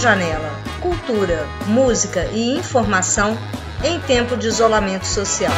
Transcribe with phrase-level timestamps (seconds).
[0.00, 0.50] Janela.
[0.80, 3.36] Cultura, música e informação
[3.84, 5.52] em tempo de isolamento social.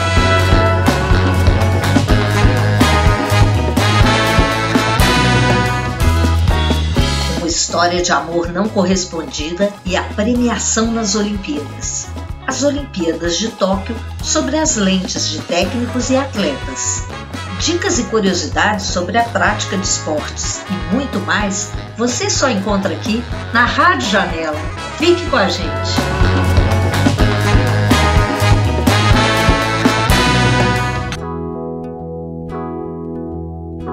[7.38, 12.08] Uma história de amor não correspondida e a premiação nas Olimpíadas.
[12.44, 17.04] As Olimpíadas de Tóquio sobre as lentes de técnicos e atletas.
[17.62, 23.22] Dicas e curiosidades sobre a prática de esportes e muito mais você só encontra aqui
[23.54, 24.58] na Rádio Janela.
[24.98, 25.92] Fique com a gente!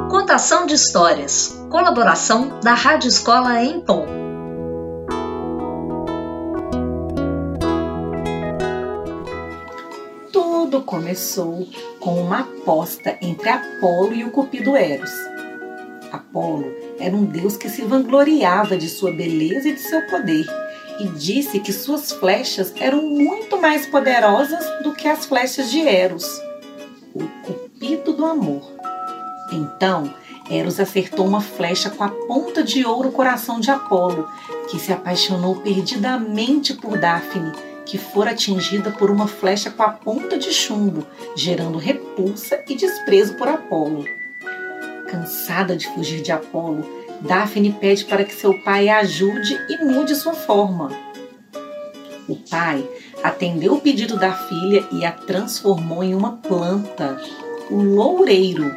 [0.09, 1.63] Contação de histórias.
[1.70, 4.07] Colaboração da Rádio Escola em Pom.
[10.33, 11.67] Tudo começou
[11.99, 15.11] com uma aposta entre Apolo e o cupido Eros.
[16.11, 16.65] Apolo
[16.99, 20.45] era um deus que se vangloriava de sua beleza e de seu poder
[20.99, 26.25] e disse que suas flechas eram muito mais poderosas do que as flechas de Eros,
[27.13, 28.70] o cupido do amor.
[29.51, 30.13] Então,
[30.49, 34.27] Eros acertou uma flecha com a ponta de ouro no coração de Apolo,
[34.70, 37.51] que se apaixonou perdidamente por Daphne,
[37.90, 43.34] que fora atingida por uma flecha com a ponta de chumbo, gerando repulsa e desprezo
[43.34, 44.05] por Apolo.
[45.07, 46.87] Cansada de fugir de Apolo,
[47.21, 50.91] Daphne pede para que seu pai a ajude e mude sua forma.
[52.27, 52.87] O pai
[53.23, 57.20] atendeu o pedido da filha e a transformou em uma planta,
[57.71, 58.71] o loureiro.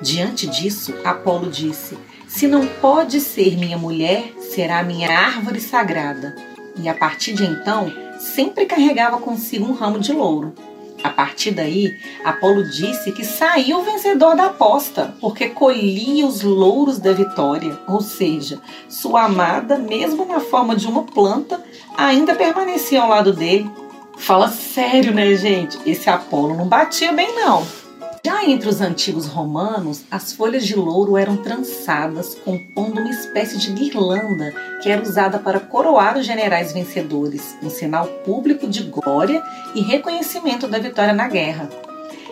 [0.00, 6.36] Diante disso, Apolo disse: Se não pode ser minha mulher, será minha árvore sagrada.
[6.76, 10.54] E a partir de então, sempre carregava consigo um ramo de louro.
[11.02, 17.12] A partir daí, Apolo disse que saiu vencedor da aposta, porque colhia os louros da
[17.12, 21.62] vitória, ou seja, sua amada, mesmo na forma de uma planta,
[21.94, 23.70] ainda permanecia ao lado dele.
[24.16, 25.78] Fala sério, né, gente?
[25.84, 27.83] Esse Apolo não batia bem, não.
[28.26, 33.70] Já entre os antigos romanos, as folhas de louro eram trançadas, compondo uma espécie de
[33.70, 34.50] guirlanda
[34.82, 39.42] que era usada para coroar os generais vencedores, um sinal público de glória
[39.74, 41.68] e reconhecimento da vitória na guerra.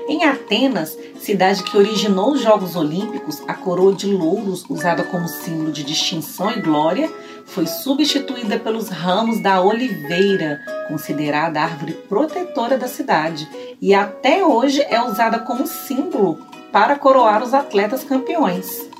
[0.08, 5.70] Em Atenas, cidade que originou os Jogos Olímpicos, a coroa de louros, usada como símbolo
[5.70, 7.12] de distinção e glória,
[7.46, 13.48] foi substituída pelos ramos da oliveira, considerada árvore protetora da cidade,
[13.80, 16.38] e até hoje é usada como símbolo
[16.72, 18.90] para coroar os atletas campeões.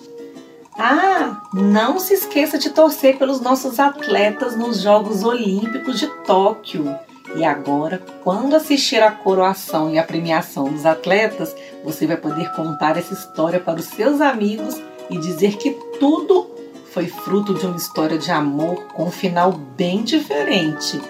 [0.78, 6.98] Ah, não se esqueça de torcer pelos nossos atletas nos Jogos Olímpicos de Tóquio.
[7.34, 11.54] E agora, quando assistir a coroação e a premiação dos atletas,
[11.84, 16.52] você vai poder contar essa história para os seus amigos e dizer que tudo
[16.92, 21.00] foi fruto de uma história de amor com um final bem diferente.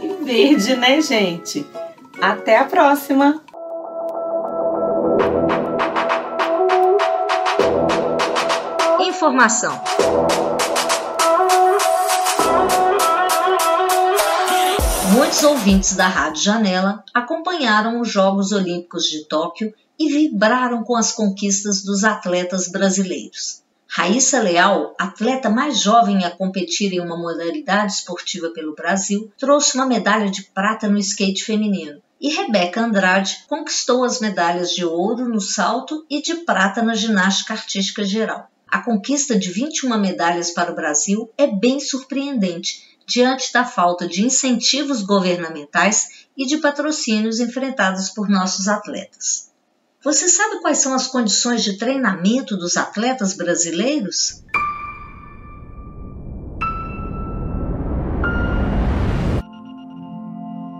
[0.00, 1.66] E verde, né, gente?
[2.20, 3.42] Até a próxima!
[9.00, 9.82] Informação.
[15.12, 21.10] Muitos ouvintes da Rádio Janela acompanharam os Jogos Olímpicos de Tóquio e vibraram com as
[21.12, 23.61] conquistas dos atletas brasileiros.
[23.94, 29.84] Raíssa Leal, atleta mais jovem a competir em uma modalidade esportiva pelo Brasil, trouxe uma
[29.84, 32.00] medalha de prata no skate feminino.
[32.18, 37.52] E Rebeca Andrade conquistou as medalhas de ouro no salto e de prata na ginástica
[37.52, 38.48] artística geral.
[38.66, 44.24] A conquista de 21 medalhas para o Brasil é bem surpreendente diante da falta de
[44.24, 49.51] incentivos governamentais e de patrocínios enfrentados por nossos atletas.
[50.04, 54.42] Você sabe quais são as condições de treinamento dos atletas brasileiros?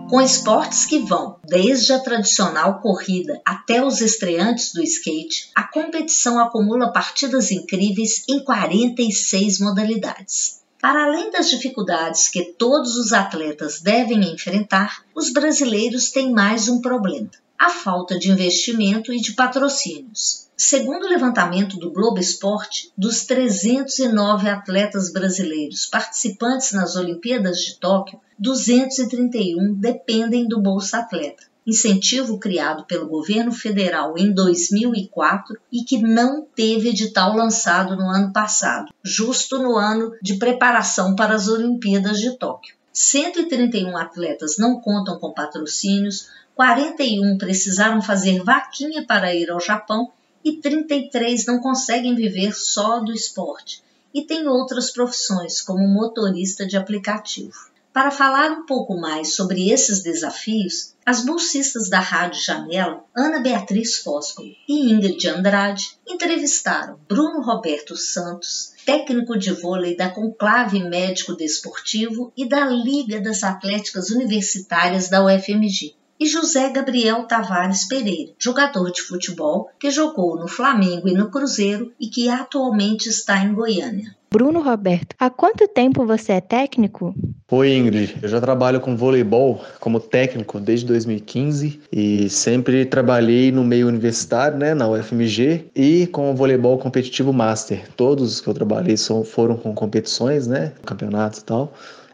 [0.09, 6.37] Com esportes que vão desde a tradicional corrida até os estreantes do skate, a competição
[6.37, 10.61] acumula partidas incríveis em 46 modalidades.
[10.81, 16.81] Para além das dificuldades que todos os atletas devem enfrentar, os brasileiros têm mais um
[16.81, 17.31] problema:
[17.63, 20.49] a falta de investimento e de patrocínios.
[20.57, 28.19] Segundo o levantamento do Globo Esporte, dos 309 atletas brasileiros participantes nas Olimpíadas de Tóquio,
[28.37, 36.45] 231 dependem do Bolsa Atleta incentivo criado pelo governo federal em 2004 e que não
[36.53, 42.37] teve edital lançado no ano passado, justo no ano de preparação para as Olimpíadas de
[42.37, 42.75] Tóquio.
[42.93, 50.11] 131 atletas não contam com patrocínios, 41 precisaram fazer vaquinha para ir ao Japão
[50.43, 53.83] e 33 não conseguem viver só do esporte
[54.13, 57.73] e tem outras profissões, como motorista de aplicativo.
[57.91, 63.97] Para falar um pouco mais sobre esses desafios, as bolsistas da Rádio Janela, Ana Beatriz
[63.97, 72.31] Fosco e Ingrid Andrade, entrevistaram Bruno Roberto Santos, técnico de vôlei da Conclave Médico Desportivo
[72.37, 79.01] e da Liga das Atléticas Universitárias da UFMG e José Gabriel Tavares Pereira, jogador de
[79.01, 84.15] futebol que jogou no Flamengo e no Cruzeiro e que atualmente está em Goiânia.
[84.31, 87.13] Bruno Roberto, há quanto tempo você é técnico?
[87.51, 88.15] Oi, Ingrid.
[88.21, 94.57] Eu já trabalho com voleibol como técnico desde 2015 e sempre trabalhei no meio universitário,
[94.57, 97.83] né, na UFMG, e com o voleibol competitivo master.
[97.97, 98.95] Todos que eu trabalhei
[99.25, 101.73] foram com competições, né, campeonatos e tal.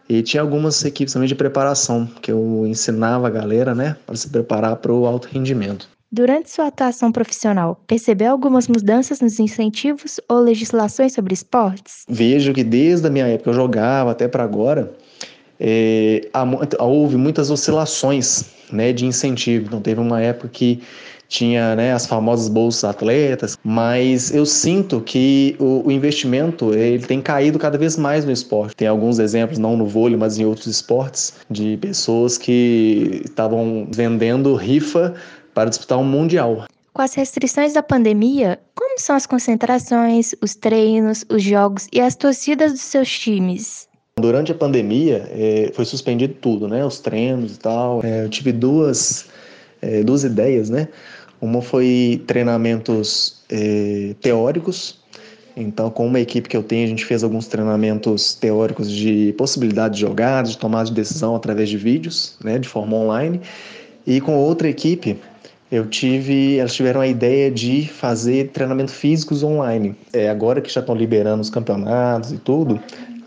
[0.10, 4.28] E tinha algumas equipes também de preparação, que eu ensinava a galera, né, para se
[4.28, 5.88] preparar para o alto rendimento.
[6.12, 12.04] Durante sua atuação profissional, percebeu algumas mudanças nos incentivos ou legislações sobre esportes?
[12.10, 14.92] Vejo que desde a minha época eu jogava até para agora,
[15.60, 16.28] é,
[16.80, 19.68] houve muitas oscilações né, de incentivo.
[19.68, 20.82] Então teve uma época que
[21.30, 27.22] tinha né, as famosas bolsas atletas, mas eu sinto que o, o, investimento ele tem
[27.22, 28.76] caído cada vez mais no esporte.
[28.76, 34.56] Tem alguns exemplos, não no vôlei, mas em outros esportes, de pessoas que estavam vendendo
[34.56, 35.14] rifa
[35.54, 36.66] para disputar um mundial.
[36.92, 42.16] Com as restrições da pandemia, como são as concentrações, os treinos, os jogos e as
[42.16, 43.88] torcidas dos seus times?
[44.20, 46.84] Durante a pandemia, é, foi suspendido tudo, né?
[46.84, 48.02] Os treinos e tal.
[48.04, 49.28] É, eu tive duas,
[49.82, 50.88] é, duas ideias, né?
[51.42, 55.00] Uma foi treinamentos é, teóricos.
[55.56, 59.96] Então, com uma equipe que eu tenho, a gente fez alguns treinamentos teóricos de possibilidade
[59.96, 63.42] de jogadas, de tomada de decisão através de vídeos, né, de forma online.
[64.08, 65.18] E com outra equipe,
[65.72, 69.96] eu tive, elas tiveram a ideia de fazer treinamentos físicos online.
[70.12, 72.80] É, agora que já estão liberando os campeonatos e tudo,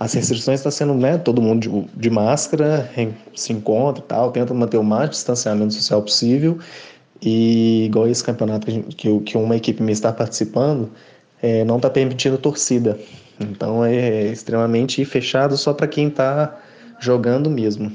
[0.03, 2.91] as restrições estão sendo, né, todo mundo de, de máscara,
[3.37, 6.59] se encontra e tal, tenta manter o mais distanciamento social possível
[7.23, 10.91] e igual esse campeonato que, que, que uma equipe me está participando,
[11.41, 12.99] é, não está permitindo torcida.
[13.39, 16.59] Então é extremamente fechado só para quem está
[16.99, 17.93] jogando mesmo.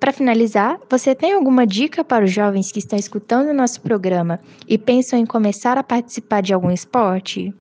[0.00, 4.40] Para finalizar, você tem alguma dica para os jovens que estão escutando o nosso programa
[4.66, 7.54] e pensam em começar a participar de algum esporte?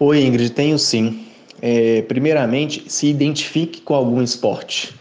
[0.00, 1.27] Oi, Ingrid, tenho sim.
[1.60, 4.94] É, primeiramente, se identifique com algum esporte,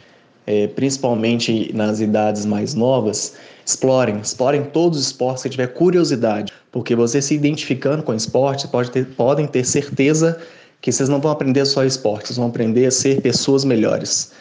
[0.45, 3.35] é, principalmente nas idades mais novas.
[3.65, 8.67] Explorem, explorem todos os esportes que tiver curiosidade, porque você se identificando com o esporte,
[8.67, 10.41] pode ter, podem ter certeza
[10.81, 14.31] que vocês não vão aprender só esporte, vocês vão aprender a ser pessoas melhores.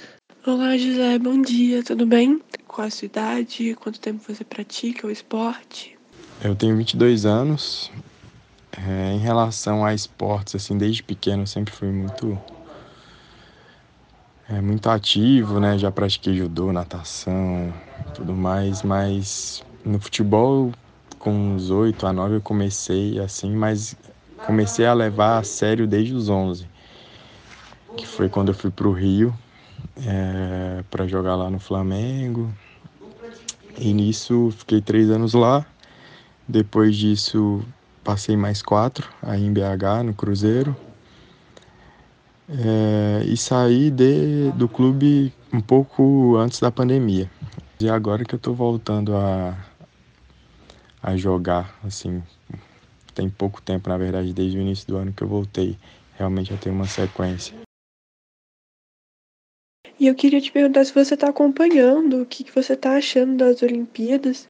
[0.46, 2.40] Olá, José, bom dia, tudo bem?
[2.68, 3.74] Qual a sua idade?
[3.74, 5.98] Quanto tempo você pratica o esporte?
[6.44, 7.90] Eu tenho 22 anos.
[8.78, 12.38] É, em relação a esportes, assim, desde pequeno eu sempre fui muito
[14.48, 15.78] é, muito ativo, né?
[15.78, 17.72] Já pratiquei judô, natação,
[18.14, 20.72] tudo mais, mas no futebol
[21.18, 23.96] com uns 8 a 9 eu comecei assim, mas
[24.42, 26.68] comecei a levar a sério desde os 11,
[27.96, 29.34] que foi quando eu fui pro Rio
[29.96, 32.52] é, para jogar lá no Flamengo.
[33.78, 35.66] E nisso fiquei três anos lá.
[36.48, 37.62] Depois disso
[38.06, 40.76] passei mais quatro aí em BH, no Cruzeiro.
[42.48, 47.28] É, e saí de, do clube um pouco antes da pandemia.
[47.80, 49.58] E agora que eu tô voltando a,
[51.02, 52.22] a jogar, assim,
[53.12, 55.76] tem pouco tempo, na verdade, desde o início do ano que eu voltei
[56.16, 57.56] realmente a ter uma sequência.
[59.98, 63.38] E eu queria te perguntar se você está acompanhando, o que, que você está achando
[63.38, 64.46] das Olimpíadas.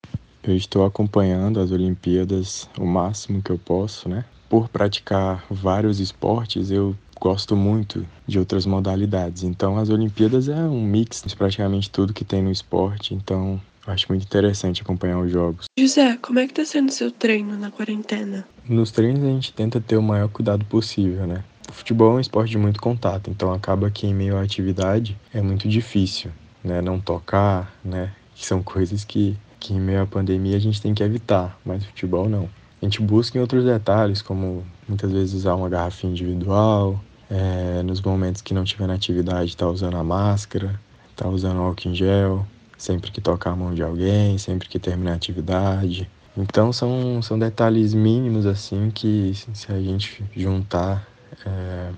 [0.46, 4.24] Eu estou acompanhando as Olimpíadas o máximo que eu posso, né?
[4.48, 9.42] Por praticar vários esportes, eu gosto muito de outras modalidades.
[9.42, 13.12] Então, as Olimpíadas é um mix de praticamente tudo que tem no esporte.
[13.12, 15.64] Então, eu acho muito interessante acompanhar os jogos.
[15.76, 18.46] José, como é que tá sendo seu treino na quarentena?
[18.68, 21.42] Nos treinos a gente tenta ter o maior cuidado possível, né?
[21.68, 25.16] O futebol é um esporte de muito contato, então acaba que em meio à atividade
[25.34, 26.30] é muito difícil,
[26.62, 26.80] né?
[26.80, 28.12] Não tocar, né?
[28.34, 31.84] Que são coisas que, que em meio à pandemia a gente tem que evitar, mas
[31.84, 32.48] futebol não.
[32.80, 38.00] A gente busca em outros detalhes, como muitas vezes usar uma garrafinha individual, é, nos
[38.00, 40.78] momentos que não tiver na atividade, tá usando a máscara,
[41.16, 42.46] tá usando álcool em gel,
[42.76, 46.08] sempre que tocar a mão de alguém, sempre que terminar a atividade.
[46.36, 51.08] Então são, são detalhes mínimos assim que se a gente juntar
[51.44, 51.90] é,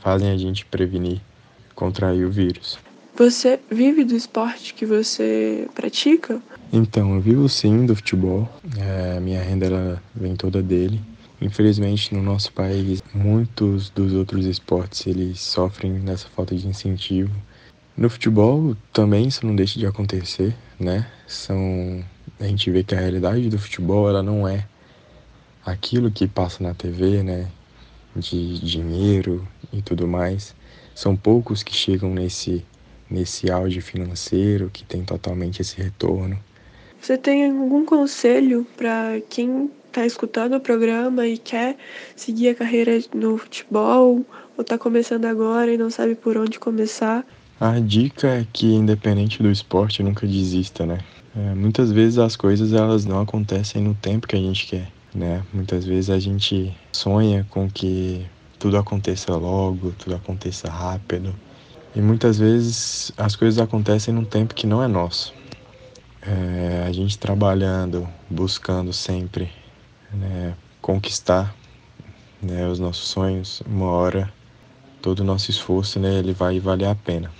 [0.00, 1.20] fazem a gente prevenir
[1.74, 2.78] contrair o vírus.
[3.16, 6.42] Você vive do esporte que você pratica?
[6.72, 8.48] Então, eu vivo sim do futebol.
[8.76, 11.00] É, minha renda ela vem toda dele.
[11.40, 17.30] Infelizmente, no nosso país, muitos dos outros esportes eles sofrem nessa falta de incentivo.
[17.96, 21.06] No futebol também isso não deixa de acontecer, né?
[21.28, 22.04] São
[22.40, 24.66] a gente vê que a realidade do futebol ela não é
[25.64, 27.48] aquilo que passa na TV, né?
[28.16, 30.52] De dinheiro e tudo mais.
[30.96, 32.64] São poucos que chegam nesse
[33.10, 36.38] nesse auge financeiro que tem totalmente esse retorno.
[37.00, 41.76] Você tem algum conselho para quem está escutando o programa e quer
[42.16, 44.24] seguir a carreira no futebol
[44.56, 47.24] ou está começando agora e não sabe por onde começar?
[47.60, 50.98] A dica é que independente do esporte nunca desista, né?
[51.36, 55.42] É, muitas vezes as coisas elas não acontecem no tempo que a gente quer, né?
[55.52, 58.24] Muitas vezes a gente sonha com que
[58.58, 61.34] tudo aconteça logo, tudo aconteça rápido.
[61.94, 65.32] E muitas vezes as coisas acontecem num tempo que não é nosso.
[66.20, 69.52] É, a gente trabalhando, buscando sempre
[70.12, 71.54] né, conquistar
[72.42, 74.32] né, os nossos sonhos, uma hora
[75.00, 77.30] todo o nosso esforço né, ele vai valer a pena.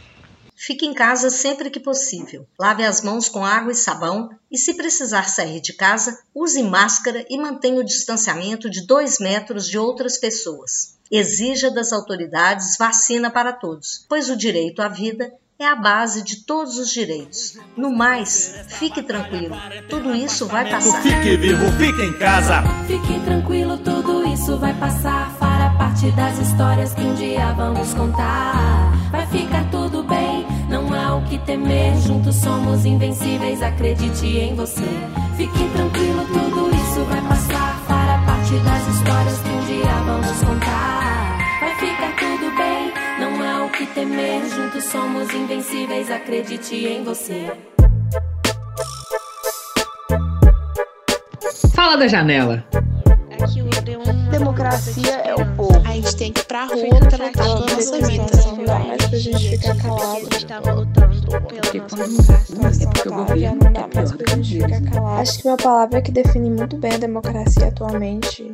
[0.55, 2.47] Fique em casa sempre que possível.
[2.59, 7.27] Lave as mãos com água e sabão e, se precisar sair de casa, use máscara
[7.29, 10.94] e mantenha o distanciamento de 2 metros de outras pessoas.
[11.11, 16.45] Exija das autoridades vacina para todos, pois o direito à vida é a base de
[16.45, 17.59] todos os direitos.
[17.77, 19.57] No mais, fique tranquilo,
[19.89, 21.03] tudo isso vai passar.
[21.03, 22.63] Fique vivo, fique em casa.
[22.87, 25.31] Fique tranquilo, tudo isso vai passar.
[25.39, 28.93] Fará parte das histórias que um dia vamos contar.
[29.11, 31.97] Vai ficar tudo bem, não há o que temer.
[32.01, 34.83] Juntos somos invencíveis, acredite em você.
[35.37, 37.79] Fique tranquilo, tudo isso vai passar.
[37.87, 40.94] Fará parte das histórias que um dia vamos contar.
[43.95, 44.45] Temer.
[44.51, 47.51] Juntos somos invencíveis, acredite em você.
[51.75, 52.65] Fala da janela.
[54.31, 55.81] Democracia é o povo.
[55.87, 58.25] A gente tem que ir pra rua lutar pela nossa vida.
[58.57, 60.17] Não dá mais pra gente ficar calado.
[60.17, 61.15] A gente tava lutando
[61.73, 62.87] democracia.
[62.87, 65.21] É porque o governo não dá mais pra gente ficar calado.
[65.21, 68.53] Acho que uma palavra que define muito bem a democracia atualmente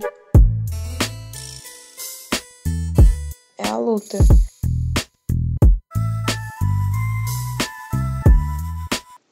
[3.58, 4.18] é a luta.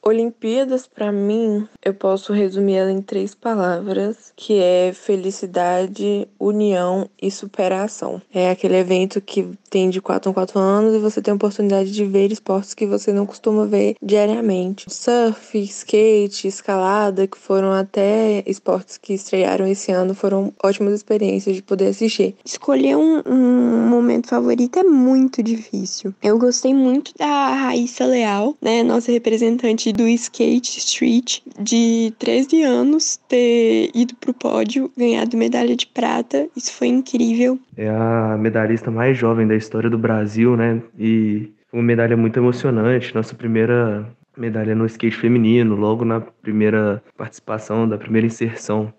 [0.09, 7.29] Olimpíadas, para mim, eu posso resumir ela em três palavras, que é felicidade, união e
[7.29, 8.19] superação.
[8.33, 11.91] É aquele evento que tem de 4 em 4 anos e você tem a oportunidade
[11.91, 14.85] de ver esportes que você não costuma ver diariamente.
[14.89, 21.61] Surf, skate, escalada, que foram até esportes que estrearam esse ano, foram ótimas experiências de
[21.61, 22.35] poder assistir.
[22.43, 26.15] Escolher um, um momento favorito é muito difícil.
[26.23, 33.17] Eu gostei muito da Raíssa Leal, né, nossa representante do skate street, de 13 anos,
[33.27, 36.47] ter ido pro pódio, ganhado medalha de prata.
[36.55, 37.59] Isso foi incrível.
[37.75, 40.81] É a medalhista mais jovem da história do Brasil, né?
[40.97, 43.13] E uma medalha muito emocionante.
[43.13, 48.93] Nossa primeira medalha no skate feminino, logo na primeira participação, da primeira inserção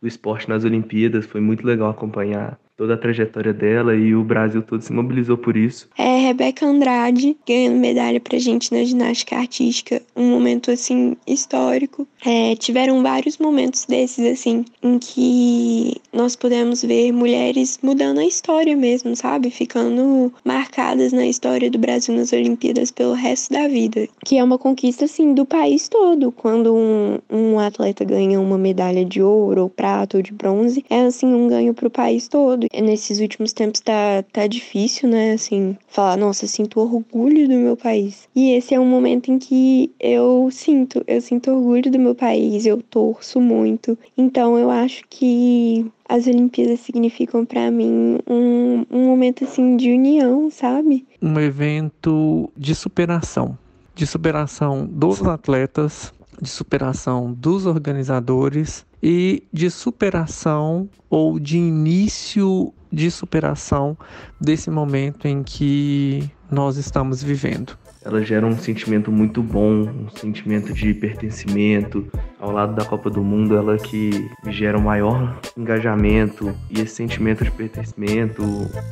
[0.00, 1.26] do esporte nas Olimpíadas.
[1.26, 5.56] Foi muito legal acompanhar toda a trajetória dela e o Brasil todo se mobilizou por
[5.56, 5.88] isso.
[5.96, 12.06] É Rebeca Andrade ganhando medalha pra gente na ginástica artística, um momento assim histórico.
[12.24, 18.76] É, tiveram vários momentos desses assim em que nós pudemos ver mulheres mudando a história
[18.76, 19.50] mesmo, sabe?
[19.50, 24.58] Ficando marcadas na história do Brasil nas Olimpíadas pelo resto da vida, que é uma
[24.58, 26.30] conquista assim do país todo.
[26.32, 31.02] Quando um, um atleta ganha uma medalha de ouro, ou prata ou de bronze, é
[31.02, 32.65] assim um ganho pro país todo.
[32.72, 35.32] E nesses últimos tempos tá, tá difícil, né?
[35.32, 38.28] Assim, falar, nossa, sinto orgulho do meu país.
[38.34, 42.66] E esse é um momento em que eu sinto, eu sinto orgulho do meu país,
[42.66, 43.98] eu torço muito.
[44.16, 50.50] Então eu acho que as Olimpíadas significam para mim um, um momento assim de união,
[50.50, 51.04] sabe?
[51.20, 53.58] Um evento de superação,
[53.94, 63.10] de superação dos atletas, de superação dos organizadores e de superação ou de início de
[63.10, 63.96] superação
[64.40, 67.76] desse momento em que nós estamos vivendo.
[68.04, 72.06] Ela gera um sentimento muito bom, um sentimento de pertencimento.
[72.38, 76.94] Ao lado da Copa do Mundo, ela que gera o um maior engajamento e esse
[76.94, 78.44] sentimento de pertencimento,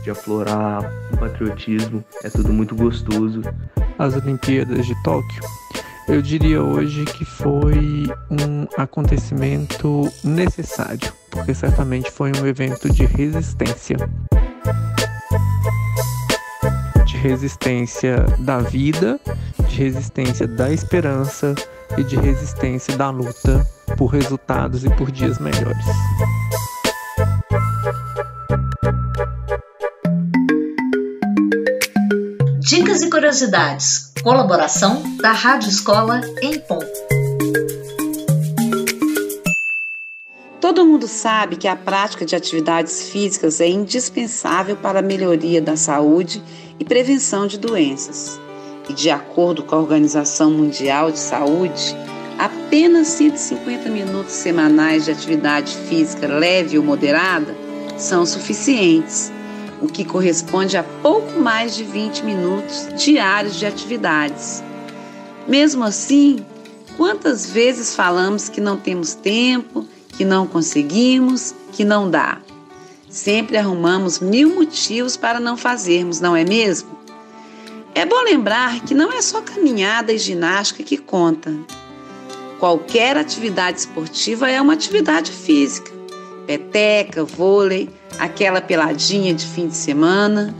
[0.02, 0.82] de aflorar
[1.12, 3.40] o patriotismo, é tudo muito gostoso.
[3.96, 5.42] As Olimpíadas de Tóquio
[6.08, 13.96] eu diria hoje que foi um acontecimento necessário, porque certamente foi um evento de resistência.
[17.06, 19.18] De resistência da vida,
[19.68, 21.54] de resistência da esperança
[21.96, 25.84] e de resistência da luta por resultados e por dias melhores.
[32.60, 36.86] Dicas e curiosidades Colaboração da Rádio Escola em Ponto.
[40.58, 45.76] Todo mundo sabe que a prática de atividades físicas é indispensável para a melhoria da
[45.76, 46.42] saúde
[46.80, 48.40] e prevenção de doenças.
[48.88, 51.94] E de acordo com a Organização Mundial de Saúde,
[52.38, 57.54] apenas 150 minutos semanais de atividade física leve ou moderada
[57.98, 59.30] são suficientes,
[59.84, 64.62] o que corresponde a pouco mais de 20 minutos diários de atividades.
[65.46, 66.44] Mesmo assim,
[66.96, 72.38] quantas vezes falamos que não temos tempo, que não conseguimos, que não dá?
[73.10, 76.98] Sempre arrumamos mil motivos para não fazermos, não é mesmo?
[77.94, 81.54] É bom lembrar que não é só caminhada e ginástica que conta.
[82.58, 85.92] Qualquer atividade esportiva é uma atividade física.
[86.46, 90.54] Peteca, vôlei, aquela peladinha de fim de semana.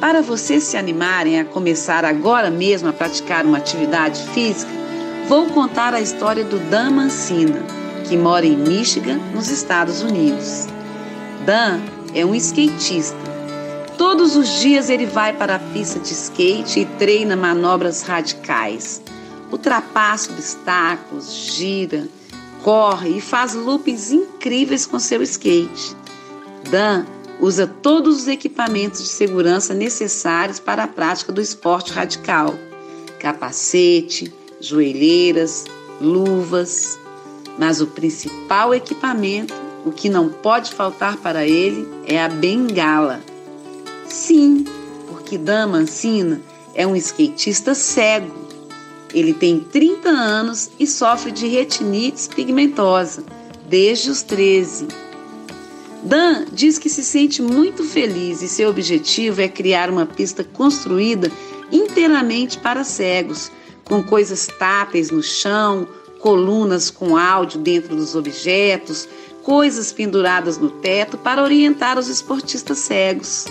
[0.00, 4.72] Para vocês se animarem a começar agora mesmo a praticar uma atividade física,
[5.28, 7.62] vou contar a história do Dan Mancina,
[8.08, 10.66] que mora em Michigan, nos Estados Unidos.
[11.46, 11.80] Dan
[12.14, 13.32] é um skatista
[14.02, 19.00] Todos os dias ele vai para a pista de skate e treina manobras radicais.
[19.50, 22.08] Ultrapassa obstáculos, gira,
[22.64, 25.94] corre e faz loopings incríveis com seu skate.
[26.72, 27.04] Dan
[27.38, 32.54] usa todos os equipamentos de segurança necessários para a prática do esporte radical:
[33.20, 35.66] capacete, joelheiras,
[36.00, 36.98] luvas.
[37.58, 39.52] Mas o principal equipamento,
[39.84, 43.20] o que não pode faltar para ele, é a bengala
[44.12, 44.64] Sim,
[45.08, 46.40] porque Dan Mancina
[46.74, 48.32] é um skatista cego.
[49.12, 53.24] Ele tem 30 anos e sofre de retinite pigmentosa
[53.68, 54.88] desde os 13.
[56.02, 61.30] Dan diz que se sente muito feliz e seu objetivo é criar uma pista construída
[61.70, 63.50] inteiramente para cegos,
[63.84, 65.86] com coisas táteis no chão,
[66.18, 69.08] colunas com áudio dentro dos objetos,
[69.42, 73.44] coisas penduradas no teto para orientar os esportistas cegos.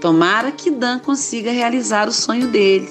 [0.00, 2.88] Tomara que Dan consiga realizar o sonho dele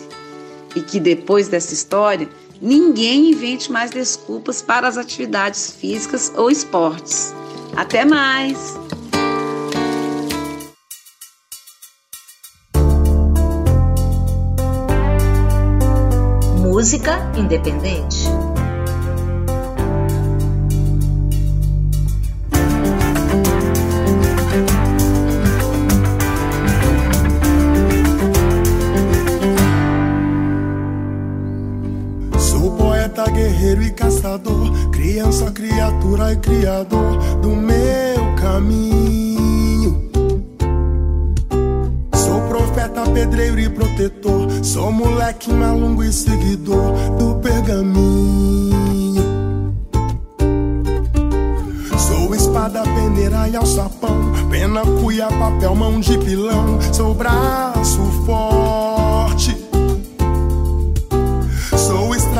[0.76, 2.30] e que depois dessa história
[2.62, 7.34] ninguém invente mais desculpas para as atividades físicas ou esportes.
[7.76, 8.80] Até mais!
[16.62, 18.26] Música independente.
[33.36, 34.75] guerreiro e caçador,
[35.06, 40.10] criança, criatura e criador do meu caminho.
[42.16, 49.24] Sou profeta, pedreiro e protetor, sou moleque malungo e seguidor do pergaminho.
[52.00, 59.65] Sou espada, peneira e alçapão, pena, cuia, papel, mão de pilão, sou braço forte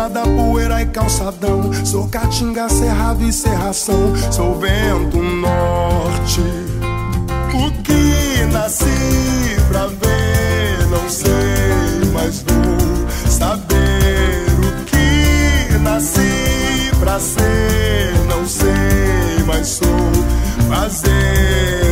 [0.06, 1.72] estrada, poeira e calçadão.
[1.86, 4.14] Sou caatinga, cerrado e serração.
[4.32, 6.42] Sou vento norte.
[7.54, 8.86] O que nasci
[9.70, 14.46] pra ver, não sei, mas vou saber.
[14.60, 19.86] O que nasci pra ser, não sei, mas sou.
[20.70, 21.85] Fazer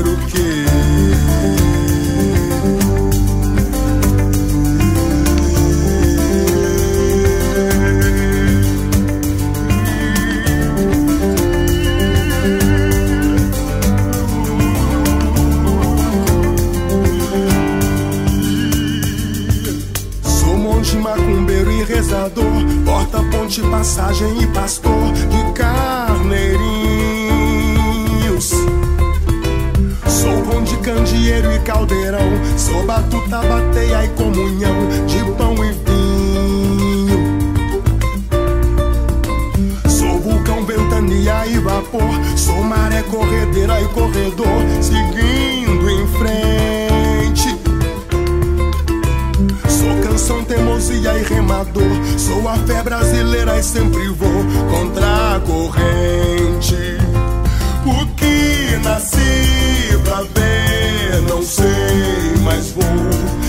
[23.53, 28.49] ponte, passagem e pastor de carneirinhos.
[30.07, 37.21] Sou pão de candeeiro e caldeirão, sou batuta, bateia e comunhão de pão e vinho.
[39.87, 46.52] Sou vulcão, ventania e vapor, sou maré corredeira e corredor, seguindo em frente
[51.05, 51.83] e remador.
[52.17, 56.97] Sou a fé brasileira e sempre vou contra a corrente.
[57.85, 62.83] O que nasci pra ver, não sei, mas vou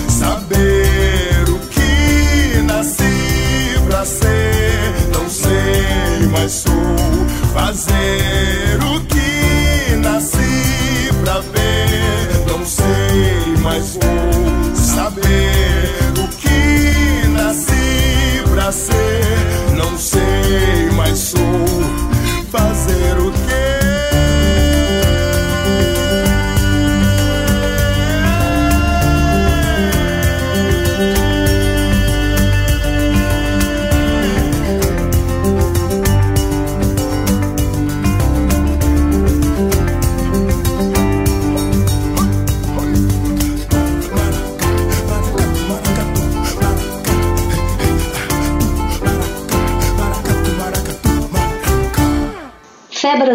[0.08, 1.48] saber.
[1.48, 6.74] O que nasci pra ser, não sei, mas sou.
[7.54, 14.33] Fazer o que nasci pra ver, não sei, mas vou
[18.64, 19.63] nascer.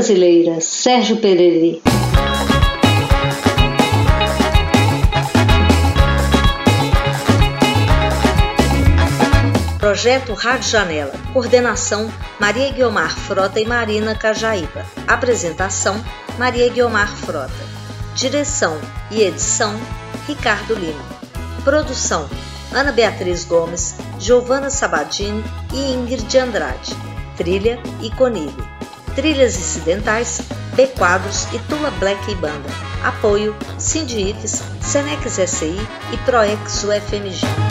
[0.09, 1.83] Brasileira, Sérgio Pereri.
[9.77, 11.13] Projeto Rádio Janela.
[11.31, 14.83] Coordenação Maria Guiomar Frota e Marina Cajaíba.
[15.07, 16.03] Apresentação
[16.39, 17.53] Maria Guiomar Frota.
[18.15, 19.79] Direção e edição
[20.25, 21.05] Ricardo Lima.
[21.63, 22.27] Produção
[22.73, 26.95] Ana Beatriz Gomes, Giovana Sabadini e Ingrid Andrade.
[27.37, 28.78] Trilha Iconile.
[29.19, 30.41] Trilhas incidentais
[30.77, 32.69] B Quadros e Tula Black e Banda.
[33.03, 35.75] Apoio Sindifes, Senex SI
[36.13, 37.68] e Proex UFMG.